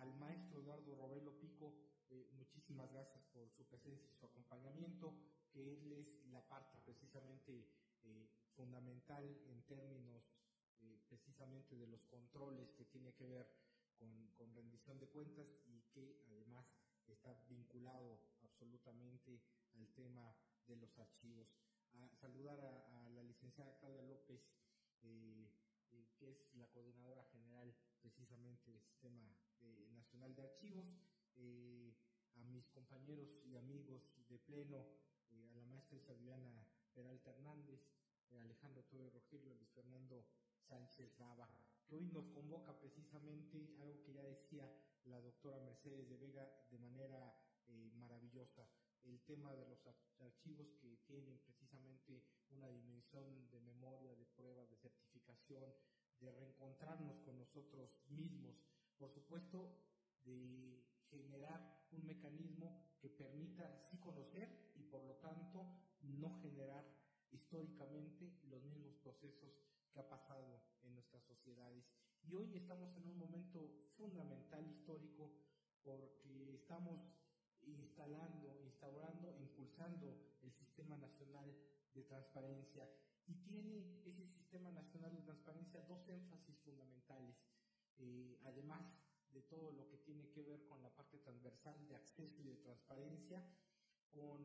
Al 0.00 0.14
maestro 0.16 0.60
Eduardo 0.60 0.94
Robelo 0.96 1.38
Pico, 1.38 1.74
eh, 2.10 2.28
muchísimas 2.32 2.90
gracias 2.92 3.24
por 3.32 3.50
su 3.50 3.64
presencia 3.64 4.08
y 4.10 4.14
su 4.14 4.26
acompañamiento, 4.26 5.14
que 5.52 5.72
es 5.72 5.84
la 6.32 6.40
parte 6.48 6.78
precisamente 6.84 7.68
eh, 8.04 8.28
fundamental 8.56 9.24
en 9.46 9.62
términos 9.62 10.22
eh, 10.80 10.98
precisamente 11.08 11.76
de 11.76 11.86
los 11.86 12.02
controles 12.06 12.70
que 12.72 12.84
tiene 12.86 13.12
que 13.14 13.26
ver 13.26 13.46
con, 13.98 14.28
con, 14.36 14.54
rendición 14.54 14.98
de 14.98 15.08
cuentas 15.08 15.46
y 15.66 15.80
que 15.92 16.20
además 16.26 16.66
está 17.06 17.34
vinculado 17.48 18.18
absolutamente 18.42 19.40
al 19.74 19.86
tema 19.94 20.34
de 20.66 20.76
los 20.76 20.98
archivos. 20.98 21.48
A 21.94 22.08
saludar 22.20 22.58
a, 22.60 23.08
la 23.10 23.22
licenciada 23.22 23.76
Claudia 23.78 24.02
López, 24.02 24.40
eh, 25.92 26.06
que 26.18 26.30
es 26.30 26.54
la 26.54 26.66
coordinadora 26.68 27.24
general 27.32 27.74
precisamente 28.00 28.70
del 28.70 28.82
Sistema 28.82 29.34
Nacional 29.92 30.34
de 30.34 30.42
Archivos, 30.42 30.86
eh, 31.36 31.94
a 32.34 32.44
mis 32.44 32.66
compañeros 32.68 33.28
y 33.44 33.56
amigos 33.56 34.02
de 34.28 34.38
pleno, 34.38 34.86
eh, 35.30 35.50
a 35.52 35.56
la 35.56 35.66
maestra 35.66 35.98
Viviana 36.14 36.66
Peralta 36.94 37.30
Hernández, 37.30 37.80
Alejandro 38.40 38.82
Torres 38.84 39.12
Rogelio, 39.12 39.54
Luis 39.54 39.70
Fernando 39.70 40.26
Sánchez 40.68 41.18
Nava, 41.18 41.48
que 41.86 41.96
hoy 41.96 42.06
nos 42.06 42.26
convoca 42.28 42.78
precisamente 42.78 43.74
algo 43.78 44.02
que 44.02 44.14
ya 44.14 44.22
decía 44.22 44.70
la 45.04 45.20
doctora 45.20 45.60
Mercedes 45.60 46.08
de 46.08 46.16
Vega 46.16 46.48
de 46.70 46.78
manera 46.78 47.36
maravillosa, 47.94 48.66
el 49.04 49.20
tema 49.22 49.52
de 49.54 49.66
los 49.66 49.78
archivos 50.20 50.68
que 50.80 50.96
tienen 51.06 51.38
precisamente 51.38 52.22
una 52.50 52.68
dimensión 52.68 53.50
de 53.50 53.60
memoria, 53.60 54.14
de 54.14 54.26
pruebas, 54.36 54.68
de 54.70 54.76
certificación, 54.76 55.72
de 56.20 56.30
reencontrarnos 56.32 57.18
con 57.20 57.38
nosotros 57.38 57.90
mismos, 58.08 58.56
por 58.98 59.10
supuesto, 59.10 59.76
de 60.24 60.84
generar 61.10 61.86
un 61.90 62.06
mecanismo 62.06 62.96
que 63.00 63.10
permita 63.10 63.80
sí 63.90 63.98
conocer 63.98 64.72
y 64.76 64.82
por 64.84 65.04
lo 65.04 65.16
tanto 65.16 65.66
no 66.02 66.40
generar 66.40 66.84
históricamente 67.30 68.38
los 68.44 68.62
mismos 68.62 68.94
procesos 69.02 69.52
que 69.92 70.00
ha 70.00 70.08
pasado 70.08 70.62
en 70.82 70.94
nuestras 70.94 71.22
sociedades. 71.24 71.84
Y 72.22 72.34
hoy 72.34 72.56
estamos 72.56 72.96
en 72.96 73.08
un 73.08 73.18
momento 73.18 73.90
fundamental 73.96 74.66
histórico 74.70 75.32
porque 75.82 76.54
estamos 76.54 77.00
instalando, 77.66 78.58
instaurando, 78.62 79.36
impulsando 79.38 80.18
el 80.42 80.52
Sistema 80.52 80.96
Nacional 80.96 81.54
de 81.94 82.02
Transparencia. 82.02 82.88
Y 83.26 83.34
tiene 83.34 84.00
ese 84.04 84.26
Sistema 84.26 84.70
Nacional 84.70 85.14
de 85.14 85.22
Transparencia 85.22 85.82
dos 85.82 86.08
énfasis 86.08 86.58
fundamentales, 86.64 87.36
eh, 87.98 88.38
además 88.44 88.84
de 89.32 89.42
todo 89.42 89.72
lo 89.72 89.88
que 89.88 89.98
tiene 89.98 90.28
que 90.30 90.42
ver 90.42 90.66
con 90.66 90.82
la 90.82 90.90
parte 90.90 91.18
transversal 91.18 91.86
de 91.88 91.96
acceso 91.96 92.42
y 92.42 92.48
de 92.48 92.56
transparencia, 92.56 93.42
con 94.10 94.44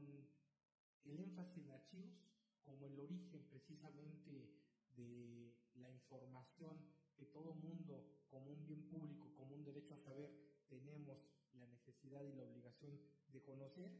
el 1.06 1.19
énfasis 1.19 1.58
en 1.65 1.71
archivos 1.71 2.27
como 2.67 2.86
el 2.88 2.99
origen 2.99 3.41
precisamente 3.49 4.51
de 4.97 5.56
la 5.75 5.89
información 5.89 6.75
que 7.15 7.25
todo 7.25 7.56
mundo, 7.56 8.06
como 8.30 8.51
un 8.51 8.65
bien 8.65 8.84
público, 8.89 9.34
como 9.36 9.56
un 9.56 9.63
derecho 9.63 9.93
a 9.93 9.99
saber, 9.99 10.30
tenemos 10.67 11.17
la 11.58 11.67
necesidad 11.67 12.24
y 12.24 12.34
la 12.34 12.43
obligación 12.43 13.00
de 13.30 13.41
conocer. 13.41 13.91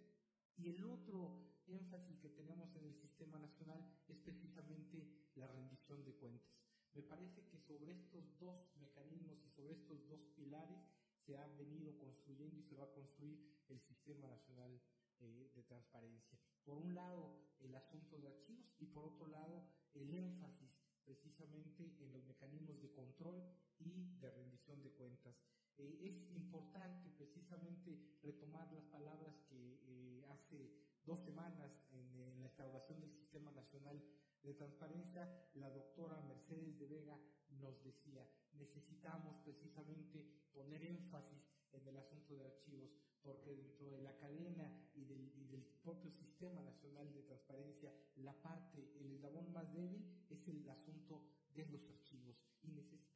Y 0.58 0.70
el 0.70 0.84
otro 0.84 1.54
énfasis 1.68 2.18
que 2.20 2.30
tenemos 2.30 2.76
en 2.76 2.86
el 2.86 2.96
sistema 2.96 3.38
nacional 3.40 3.84
es 4.08 4.18
precisamente 4.18 5.06
la 5.36 5.48
rendición 5.48 6.04
de 6.04 6.14
cuentas. 6.16 6.50
Me 6.94 7.04
parece 7.04 7.46
que 7.48 7.60
sobre 7.60 7.92
estos 7.92 8.40
dos 8.40 8.76
mecanismos 8.78 9.38
y 9.46 9.50
sobre 9.52 9.74
estos 9.74 10.08
dos 10.08 10.22
pilares 10.36 10.80
se 11.26 11.38
ha 11.38 11.46
venido 11.58 11.98
construyendo 12.00 12.58
y 12.58 12.64
se 12.64 12.76
va 12.76 12.86
a 12.86 12.94
construir 12.94 13.38
el 13.70 13.80
sistema 13.82 14.28
nacional 14.28 14.82
eh, 15.20 15.52
de 15.54 15.64
transparencia. 15.64 16.40
Por 16.64 16.78
un 16.78 16.96
lado, 16.96 17.38
el 17.60 17.76
asunto 17.76 18.18
de 18.18 18.30
archivos 18.30 18.66
y 18.80 18.86
por 18.86 19.06
otro 19.06 19.28
lado, 19.28 19.68
el 19.94 20.14
énfasis 20.14 20.72
precisamente 21.08 21.96
en 22.00 22.12
los 22.12 22.24
mecanismos 22.26 22.82
de 22.82 22.92
control 22.92 23.42
y 23.80 24.18
de 24.20 24.30
rendición 24.30 24.82
de 24.84 24.92
cuentas. 24.92 25.36
Eh, 25.80 26.10
es 26.10 26.32
importante 26.36 27.12
precisamente 27.12 28.00
retomar 28.24 28.72
las 28.74 28.84
palabras 28.86 29.36
que 29.48 29.80
eh, 29.86 30.26
hace 30.30 30.72
dos 31.06 31.20
semanas 31.24 31.72
en, 31.92 32.18
la 32.40 32.46
instauración 32.46 33.00
del 33.00 33.12
Sistema 33.12 33.52
Nacional 33.52 34.02
de 34.42 34.54
Transparencia, 34.54 35.30
la 35.54 35.70
doctora 35.70 36.20
Mercedes 36.22 36.80
de 36.80 36.88
Vega 36.88 37.20
nos 37.60 37.84
decía, 37.84 38.28
necesitamos 38.54 39.36
precisamente 39.44 40.26
poner 40.54 40.84
énfasis 40.84 41.44
en 41.74 41.88
el 41.88 41.98
asunto 41.98 42.36
de 42.36 42.46
archivos, 42.46 42.90
porque 43.22 43.56
dentro 43.56 43.92
de 43.92 44.02
la 44.02 44.18
cadena 44.18 44.90
y 44.96 45.06
del, 45.06 45.48
del, 45.50 45.64
propio 45.84 46.12
Sistema 46.12 46.62
Nacional 46.62 47.14
de 47.14 47.22
Transparencia, 47.24 47.94
la 48.16 48.34
parte, 48.42 48.92
el 49.00 49.12
eslabón 49.12 49.52
más 49.54 49.72
débil 49.74 50.04
es 50.30 50.48
el 50.48 50.68
asunto 50.70 51.24
de 51.54 51.66
los 51.68 51.88
archivos. 51.90 52.38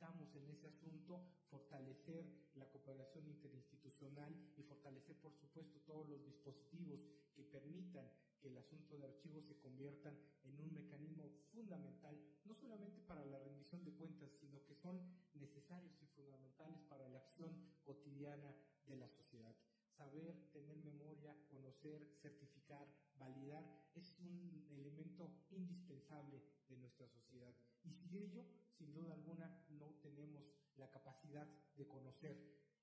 En 0.01 0.49
ese 0.49 0.65
asunto 0.65 1.21
fortalecer 1.51 2.25
la 2.55 2.65
cooperación 2.65 3.27
interinstitucional 3.27 4.33
y 4.57 4.63
fortalecer, 4.63 5.15
por 5.17 5.31
supuesto, 5.35 5.79
todos 5.85 6.09
los 6.09 6.25
dispositivos 6.25 6.99
que 7.35 7.43
permitan 7.43 8.09
que 8.41 8.47
el 8.47 8.57
asunto 8.57 8.97
de 8.97 9.05
archivos 9.05 9.45
se 9.45 9.59
conviertan 9.59 10.17
en 10.43 10.59
un 10.59 10.73
mecanismo 10.73 11.29
fundamental, 11.53 12.17
no 12.45 12.55
solamente 12.55 12.99
para 13.01 13.23
la 13.25 13.37
rendición 13.37 13.83
de 13.83 13.93
cuentas, 13.93 14.31
sino 14.39 14.65
que 14.65 14.73
son 14.73 14.99
necesarios 15.35 15.93
y 16.01 16.07
fundamentales 16.07 16.81
para 16.89 17.07
la 17.07 17.19
acción 17.19 17.55
cotidiana 17.83 18.55
de 18.87 18.95
la 18.95 19.07
sociedad. 19.07 19.55
Saber, 19.95 20.49
tener 20.51 20.77
memoria, 20.77 21.37
conocer, 21.51 22.07
certificar, 22.23 22.87
validar, 23.19 23.63
es 23.93 24.17
un 24.17 24.65
elemento 24.71 25.29
indispensable 25.51 26.41
de 26.69 26.77
nuestra 26.77 27.07
sociedad. 27.07 27.53
Y 27.83 27.93
sin 27.93 28.15
ello, 28.15 28.43
sin 28.81 28.93
duda 28.93 29.13
alguna, 29.13 29.63
no 29.69 29.93
tenemos 30.01 30.43
la 30.77 30.89
capacidad 30.89 31.47
de 31.75 31.87
conocer. 31.87 32.35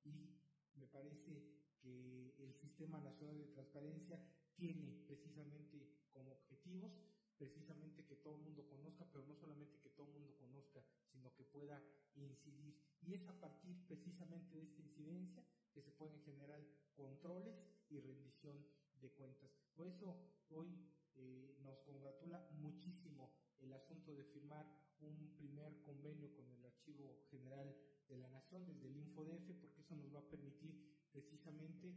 Y 0.05 0.31
me 0.77 0.87
parece 0.87 1.43
que 1.81 2.35
el 2.39 2.55
Sistema 2.55 3.01
Nacional 3.01 3.37
de 3.39 3.47
Transparencia 3.47 4.21
tiene 4.55 5.03
precisamente 5.07 5.91
como 6.13 6.33
objetivos 6.33 6.93
precisamente 7.37 8.05
que 8.05 8.17
todo 8.17 8.35
el 8.35 8.43
mundo 8.43 8.67
conozca, 8.67 9.07
pero 9.13 9.25
no 9.25 9.35
solamente 9.37 9.79
que 9.79 9.91
todo 9.91 10.07
el 10.09 10.15
mundo 10.15 10.35
conozca, 10.39 10.83
sino 11.07 11.33
que 11.35 11.45
pueda 11.45 11.81
incidir. 12.17 12.75
Y 13.03 13.15
es 13.15 13.29
a 13.29 13.39
partir 13.39 13.77
precisamente 13.87 14.57
de 14.57 14.65
esta 14.65 14.83
incidencia 14.83 15.45
que 15.73 15.81
se 15.81 15.93
pueden 15.93 16.21
generar 16.23 16.61
controles 16.97 17.55
y 17.89 18.01
rendición 18.01 18.67
de 19.01 19.11
cuentas. 19.13 19.53
Por 19.77 19.87
eso 19.87 20.19
hoy 20.51 20.67
eh, 21.15 21.57
nos 21.63 21.79
congratula 21.83 22.45
muchísimo 22.59 23.31
el 23.61 23.73
asunto 23.73 24.17
de 24.17 24.25
firmar 24.25 24.67
un 25.01 25.35
primer 25.37 25.81
convenio 25.83 26.35
con 26.35 26.51
el 26.51 26.65
Archivo 26.65 27.25
General 27.31 27.75
de 28.09 28.17
la 28.19 28.29
Nación 28.31 28.67
desde 28.67 28.89
el 28.89 28.97
InfoDF, 28.97 29.61
porque 29.61 29.81
eso 29.81 29.95
nos 29.97 30.15
va 30.15 30.21
a 30.21 30.31
permitir 30.31 30.75
precisamente 31.13 31.95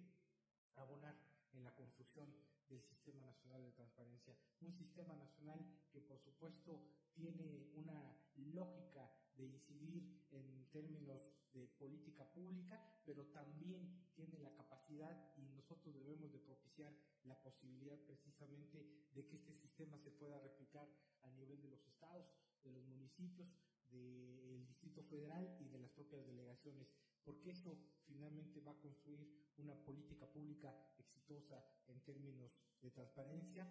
abonar 0.75 1.15
en 1.53 1.63
la 1.63 1.73
construcción 1.75 2.33
del 2.69 2.81
Sistema 2.83 3.25
Nacional 3.25 3.63
de 3.63 3.71
Transparencia. 3.71 4.35
Un 4.61 4.73
sistema 4.73 5.15
nacional 5.15 5.59
que 5.91 5.99
por 6.01 6.19
supuesto 6.19 6.81
tiene 7.13 7.69
una 7.75 8.15
lógica 8.35 9.11
de 9.35 9.45
incidir 9.45 10.27
en 10.31 10.65
términos 10.71 11.27
de 11.53 11.67
política 11.79 12.25
pública, 12.31 12.79
pero 13.05 13.25
también 13.27 14.07
tiene 14.15 14.39
la 14.39 14.53
capacidad 14.55 15.33
y 15.35 15.41
nosotros 15.49 15.93
debemos 15.93 16.31
de 16.31 16.39
propiciar 16.39 16.93
la 17.23 17.35
posibilidad 17.41 17.99
precisamente 18.05 18.85
de 19.13 19.25
que 19.27 19.35
este 19.35 19.53
sistema 19.55 19.97
se 19.97 20.11
pueda 20.11 20.39
replicar 20.39 20.87
a 21.23 21.31
nivel 21.31 21.61
de 21.61 21.69
los 21.69 21.85
estados, 21.87 22.27
de 22.63 22.71
los 22.71 22.85
municipios, 22.85 23.49
del 23.89 24.65
Distrito 24.67 25.03
Federal 25.03 25.57
y 25.59 25.67
de 25.67 25.79
las 25.79 25.91
propias 25.91 26.25
delegaciones, 26.25 26.87
porque 27.23 27.51
eso 27.51 27.77
finalmente 28.05 28.61
va 28.61 28.71
a 28.71 28.79
construir 28.79 29.27
una 29.57 29.75
política 29.75 30.25
pública 30.27 30.73
exitosa 30.97 31.63
en 31.87 31.99
términos 32.01 32.51
de 32.81 32.91
transparencia, 32.91 33.67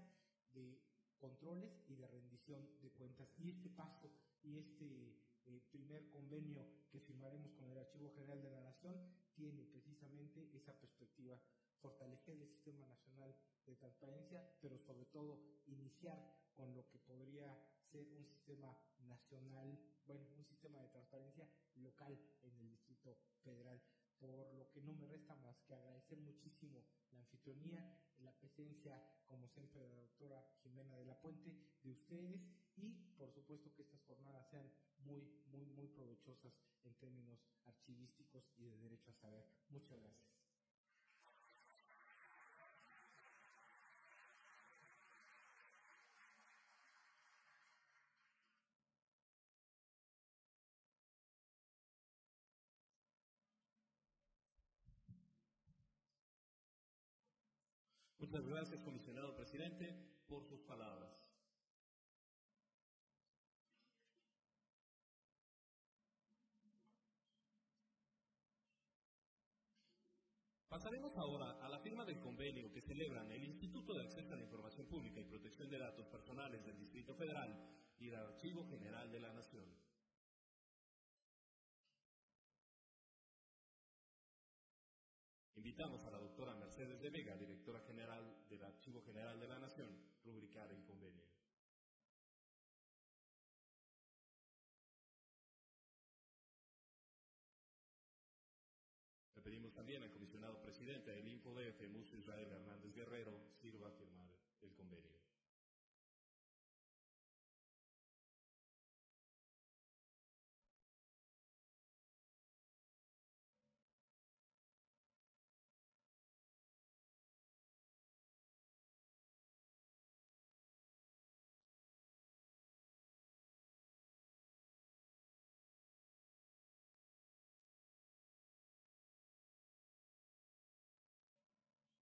de 0.53 0.79
controles 1.19 1.83
y 1.89 1.95
de 1.97 2.07
rendición 2.07 2.69
de 2.81 2.91
cuentas. 2.91 3.29
Y 3.39 3.51
este 3.51 3.71
paso 3.71 4.11
y 4.43 4.59
este 4.59 5.17
eh, 5.47 5.61
primer 5.71 6.09
convenio 6.11 6.67
que 6.91 7.01
firmaremos 7.01 7.53
con 7.55 7.71
el 7.71 7.79
Archivo 7.79 8.11
General 8.15 8.43
de 8.43 8.51
la 8.51 8.61
Nación 8.61 8.95
tiene 9.35 9.65
precisamente 9.65 10.51
esa 10.55 10.73
perspectiva, 10.75 11.39
fortalecer 11.81 12.41
el 12.41 12.49
Sistema 12.49 12.87
Nacional 12.87 13.35
de 13.67 13.77
Transparencia, 13.77 14.45
pero 14.61 14.79
sobre 14.79 15.07
todo 15.07 15.41
iniciar 15.67 16.19
con 16.55 16.75
lo 16.75 16.87
que 16.89 16.99
podría 16.99 17.57
ser 17.91 18.07
un 18.09 18.25
sistema 18.25 18.77
nacional, 19.01 19.79
bueno, 20.07 20.27
un 20.37 20.45
sistema 20.45 20.81
de 20.81 20.89
transparencia 20.89 21.49
local 21.77 22.19
en 22.43 22.57
el 22.59 22.71
Distrito 22.71 23.17
Federal 23.43 23.81
por 24.21 24.55
lo 24.55 24.71
que 24.71 24.83
no 24.83 24.93
me 24.95 25.07
resta 25.07 25.35
más 25.37 25.57
que 25.67 25.75
agradecer 25.75 26.19
muchísimo 26.19 26.85
la 27.11 27.21
anfitrionía, 27.21 27.99
la 28.19 28.33
presencia, 28.39 29.03
como 29.27 29.49
siempre, 29.49 29.81
de 29.81 29.89
la 29.89 30.01
doctora 30.01 30.45
Jimena 30.63 30.95
de 30.97 31.07
la 31.07 31.21
Puente, 31.21 31.51
de 31.83 31.91
ustedes 31.91 32.41
y, 32.77 32.93
por 33.17 33.33
supuesto, 33.33 33.73
que 33.75 33.83
estas 33.83 34.03
jornadas 34.03 34.47
sean 34.51 34.71
muy, 34.99 35.23
muy, 35.47 35.65
muy 35.65 35.89
provechosas 35.89 36.53
en 36.85 36.95
términos 36.97 37.41
archivísticos 37.65 38.45
y 38.59 38.67
de 38.67 38.79
derecho 38.79 39.11
a 39.11 39.15
saber. 39.15 39.47
Muchas 39.71 39.99
gracias. 39.99 40.40
Muchas 58.21 58.47
gracias, 58.47 58.83
comisionado 58.83 59.35
presidente, 59.35 59.97
por 60.29 60.45
sus 60.45 60.61
palabras. 60.61 61.11
Pasaremos 70.69 71.17
ahora 71.17 71.65
a 71.65 71.69
la 71.71 71.79
firma 71.81 72.05
del 72.05 72.21
convenio 72.21 72.71
que 72.71 72.83
celebran 72.83 73.33
el 73.33 73.43
Instituto 73.43 73.95
de 73.95 74.03
Acceso 74.03 74.35
a 74.35 74.37
la 74.37 74.45
Información 74.45 74.87
Pública 74.87 75.19
y 75.19 75.25
Protección 75.25 75.71
de 75.71 75.79
Datos 75.79 76.07
Personales 76.09 76.63
del 76.63 76.77
Distrito 76.77 77.15
Federal 77.15 77.59
y 77.99 78.09
el 78.09 78.17
Archivo 78.17 78.67
General 78.69 79.11
de 79.11 79.21
la 79.21 79.33
Nación. 79.33 79.80
Invitamos 85.81 86.05
a 86.05 86.11
la 86.11 86.19
doctora 86.19 86.55
Mercedes 86.57 87.01
de 87.01 87.09
Vega, 87.09 87.35
directora 87.39 87.81
general 87.81 88.23
del 88.51 88.63
Archivo 88.65 89.03
General 89.03 89.41
de 89.41 89.49
la 89.49 89.59
Nación, 89.59 89.89
rubricar 90.23 90.71
el 90.71 90.85
convenio. 90.85 91.25
Le 99.37 99.41
pedimos 99.41 99.73
también 99.73 100.03
al 100.03 100.11
comisionado 100.11 100.61
presidente 100.61 101.13
del 101.13 101.27
InfoDF, 101.27 101.89
Muso 101.89 102.15
Israel 102.15 102.53
Hernández 102.53 102.93
Guerrero, 102.93 103.41
sirva 103.63 103.89
a 103.89 103.93
firmar 103.93 104.29
el 104.61 104.75
convenio. 104.75 105.20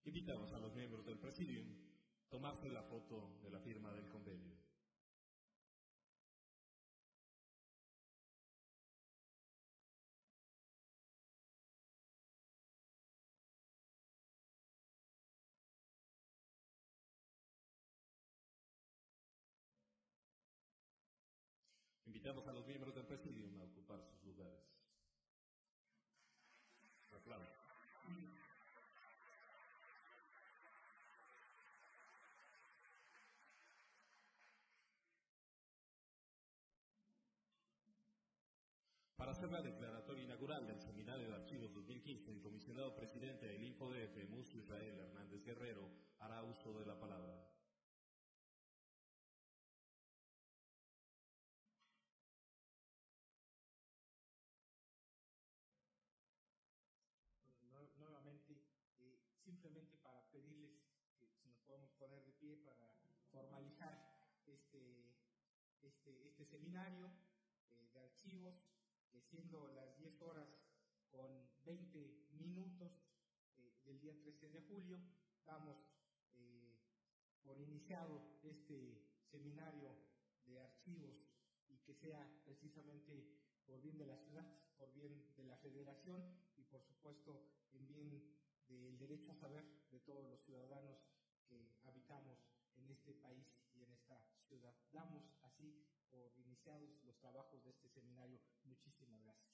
Invitamos 0.09 0.51
a 0.55 0.59
los 0.59 0.75
miembros 0.75 1.05
del 1.05 1.19
Presidium 1.19 1.67
a 1.69 2.31
tomarse 2.31 2.71
la 2.71 2.83
foto 2.83 3.39
de 3.43 3.51
la 3.51 3.61
firma 3.61 3.93
del 3.93 4.09
convenio. 4.09 4.57
Invitamos 22.07 22.49
a 22.49 22.55
los 22.55 22.67
miembros 22.67 22.95
del 22.95 23.05
Presidium 23.05 23.61
a 23.61 23.65
ocupar 23.65 24.03
sus 24.03 24.25
lugares. 24.25 24.78
Para 39.29 39.37
hacer 39.37 39.53
la 39.53 39.61
declaratoria 39.61 40.25
inaugural 40.25 40.67
del 40.67 40.81
Seminario 40.81 41.29
de 41.29 41.35
Archivos 41.35 41.71
2015, 41.75 42.31
el 42.31 42.41
comisionado 42.41 42.95
presidente 42.95 43.47
del 43.47 43.63
InfoDF, 43.63 44.27
Muso 44.31 44.57
Israel 44.57 44.99
Hernández 45.01 45.45
Guerrero, 45.45 45.87
hará 46.21 46.43
uso 46.45 46.73
de 46.73 46.87
la 46.87 46.99
palabra. 46.99 47.37
nuevamente, 57.99 58.55
eh, 59.01 59.21
simplemente 59.45 59.99
para 59.99 60.23
pedirles 60.31 60.81
que 61.21 61.29
si 61.29 61.49
nos 61.49 61.61
podemos 61.67 61.91
poner 61.99 62.25
de 62.25 62.33
pie 62.33 62.57
para 62.65 62.95
formalizar 63.31 63.93
este, 64.47 65.13
este, 65.83 66.29
este 66.29 66.47
seminario 66.47 67.11
eh, 67.73 67.91
de 67.93 68.01
archivos 68.01 68.68
siendo 69.21 69.69
las 69.69 69.97
10 69.99 70.23
horas 70.23 70.49
con 71.11 71.49
20 71.65 72.29
minutos 72.33 72.93
eh, 73.57 73.73
del 73.85 74.01
día 74.01 74.15
13 74.21 74.51
de 74.51 74.61
julio, 74.63 74.99
damos 75.45 75.79
eh, 76.37 76.77
por 77.43 77.61
iniciado 77.61 78.39
este 78.43 79.03
seminario 79.31 79.97
de 80.47 80.61
archivos 80.61 81.17
y 81.69 81.79
que 81.79 81.95
sea 81.95 82.27
precisamente 82.45 83.39
por 83.67 83.81
bien 83.83 83.99
de 83.99 84.07
la 84.07 84.17
ciudad, 84.17 84.47
por 84.77 84.93
bien 84.95 85.35
de 85.37 85.45
la 85.45 85.57
federación 85.57 86.23
y 86.57 86.65
por 86.65 86.83
supuesto 86.83 87.45
en 87.73 87.87
bien 87.87 88.09
del 88.69 88.99
derecho 88.99 89.33
a 89.33 89.35
saber 89.35 89.65
de 89.91 90.01
todos 90.01 90.29
los 90.29 90.41
ciudadanos 90.41 90.99
que 91.47 91.73
habitamos 91.85 92.39
en 92.77 92.91
este 92.91 93.15
país 93.15 93.47
y 93.75 93.83
en 93.83 93.93
esta 93.93 94.23
ciudad. 94.47 94.75
Damos 94.93 95.25
así 95.43 95.85
por 96.11 96.33
iniciados 96.39 96.91
los 97.05 97.19
trabajos 97.19 97.63
de 97.65 97.71
este 97.71 97.89
seminario. 97.89 98.41
Muchísimas 98.69 99.23
gracias. 99.23 99.49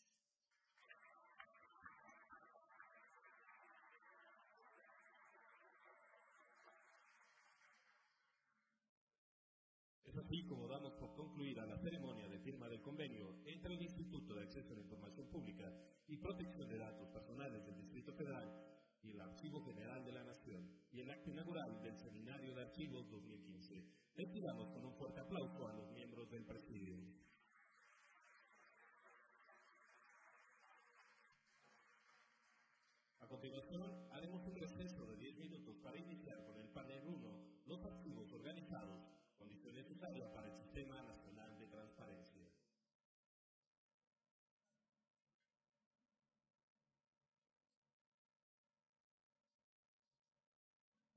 Es 10.05 10.17
así 10.17 10.45
como 10.47 10.67
damos 10.67 10.95
por 10.95 11.15
concluida 11.15 11.65
la 11.65 11.79
ceremonia 11.79 12.29
de 12.29 12.41
firma 12.41 12.69
del 12.69 12.83
convenio 12.83 13.41
entre 13.45 13.75
el 13.75 13.83
Instituto 13.83 14.35
de 14.35 14.43
Acceso 14.43 14.73
a 14.73 14.77
la 14.77 14.83
Información 14.83 15.29
Pública 15.31 15.73
y 16.09 16.17
Protección 16.17 16.69
de 16.69 16.79
Datos 16.79 17.09
Personales 17.11 17.65
del 17.65 17.77
Distrito 17.77 18.13
Federal 18.15 18.51
y 19.03 19.11
el 19.13 19.21
Archivo 19.21 19.63
General 19.65 20.05
de 20.05 20.13
la 20.13 20.25
Nación 20.25 20.69
y 20.91 21.01
el 21.01 21.11
acto 21.11 21.31
inaugural 21.31 21.81
del 21.83 21.97
Seminario 21.97 22.55
de 22.55 22.63
Archivos 22.63 23.09
2015. 23.11 23.85
Les 24.17 24.29
con 24.31 24.85
un 24.85 24.95
fuerte 24.95 25.21
aplauso 25.21 25.69
a 25.69 25.73
los 25.73 25.91
miembros 25.93 26.31
del 26.31 26.45
presidio. 26.45 27.14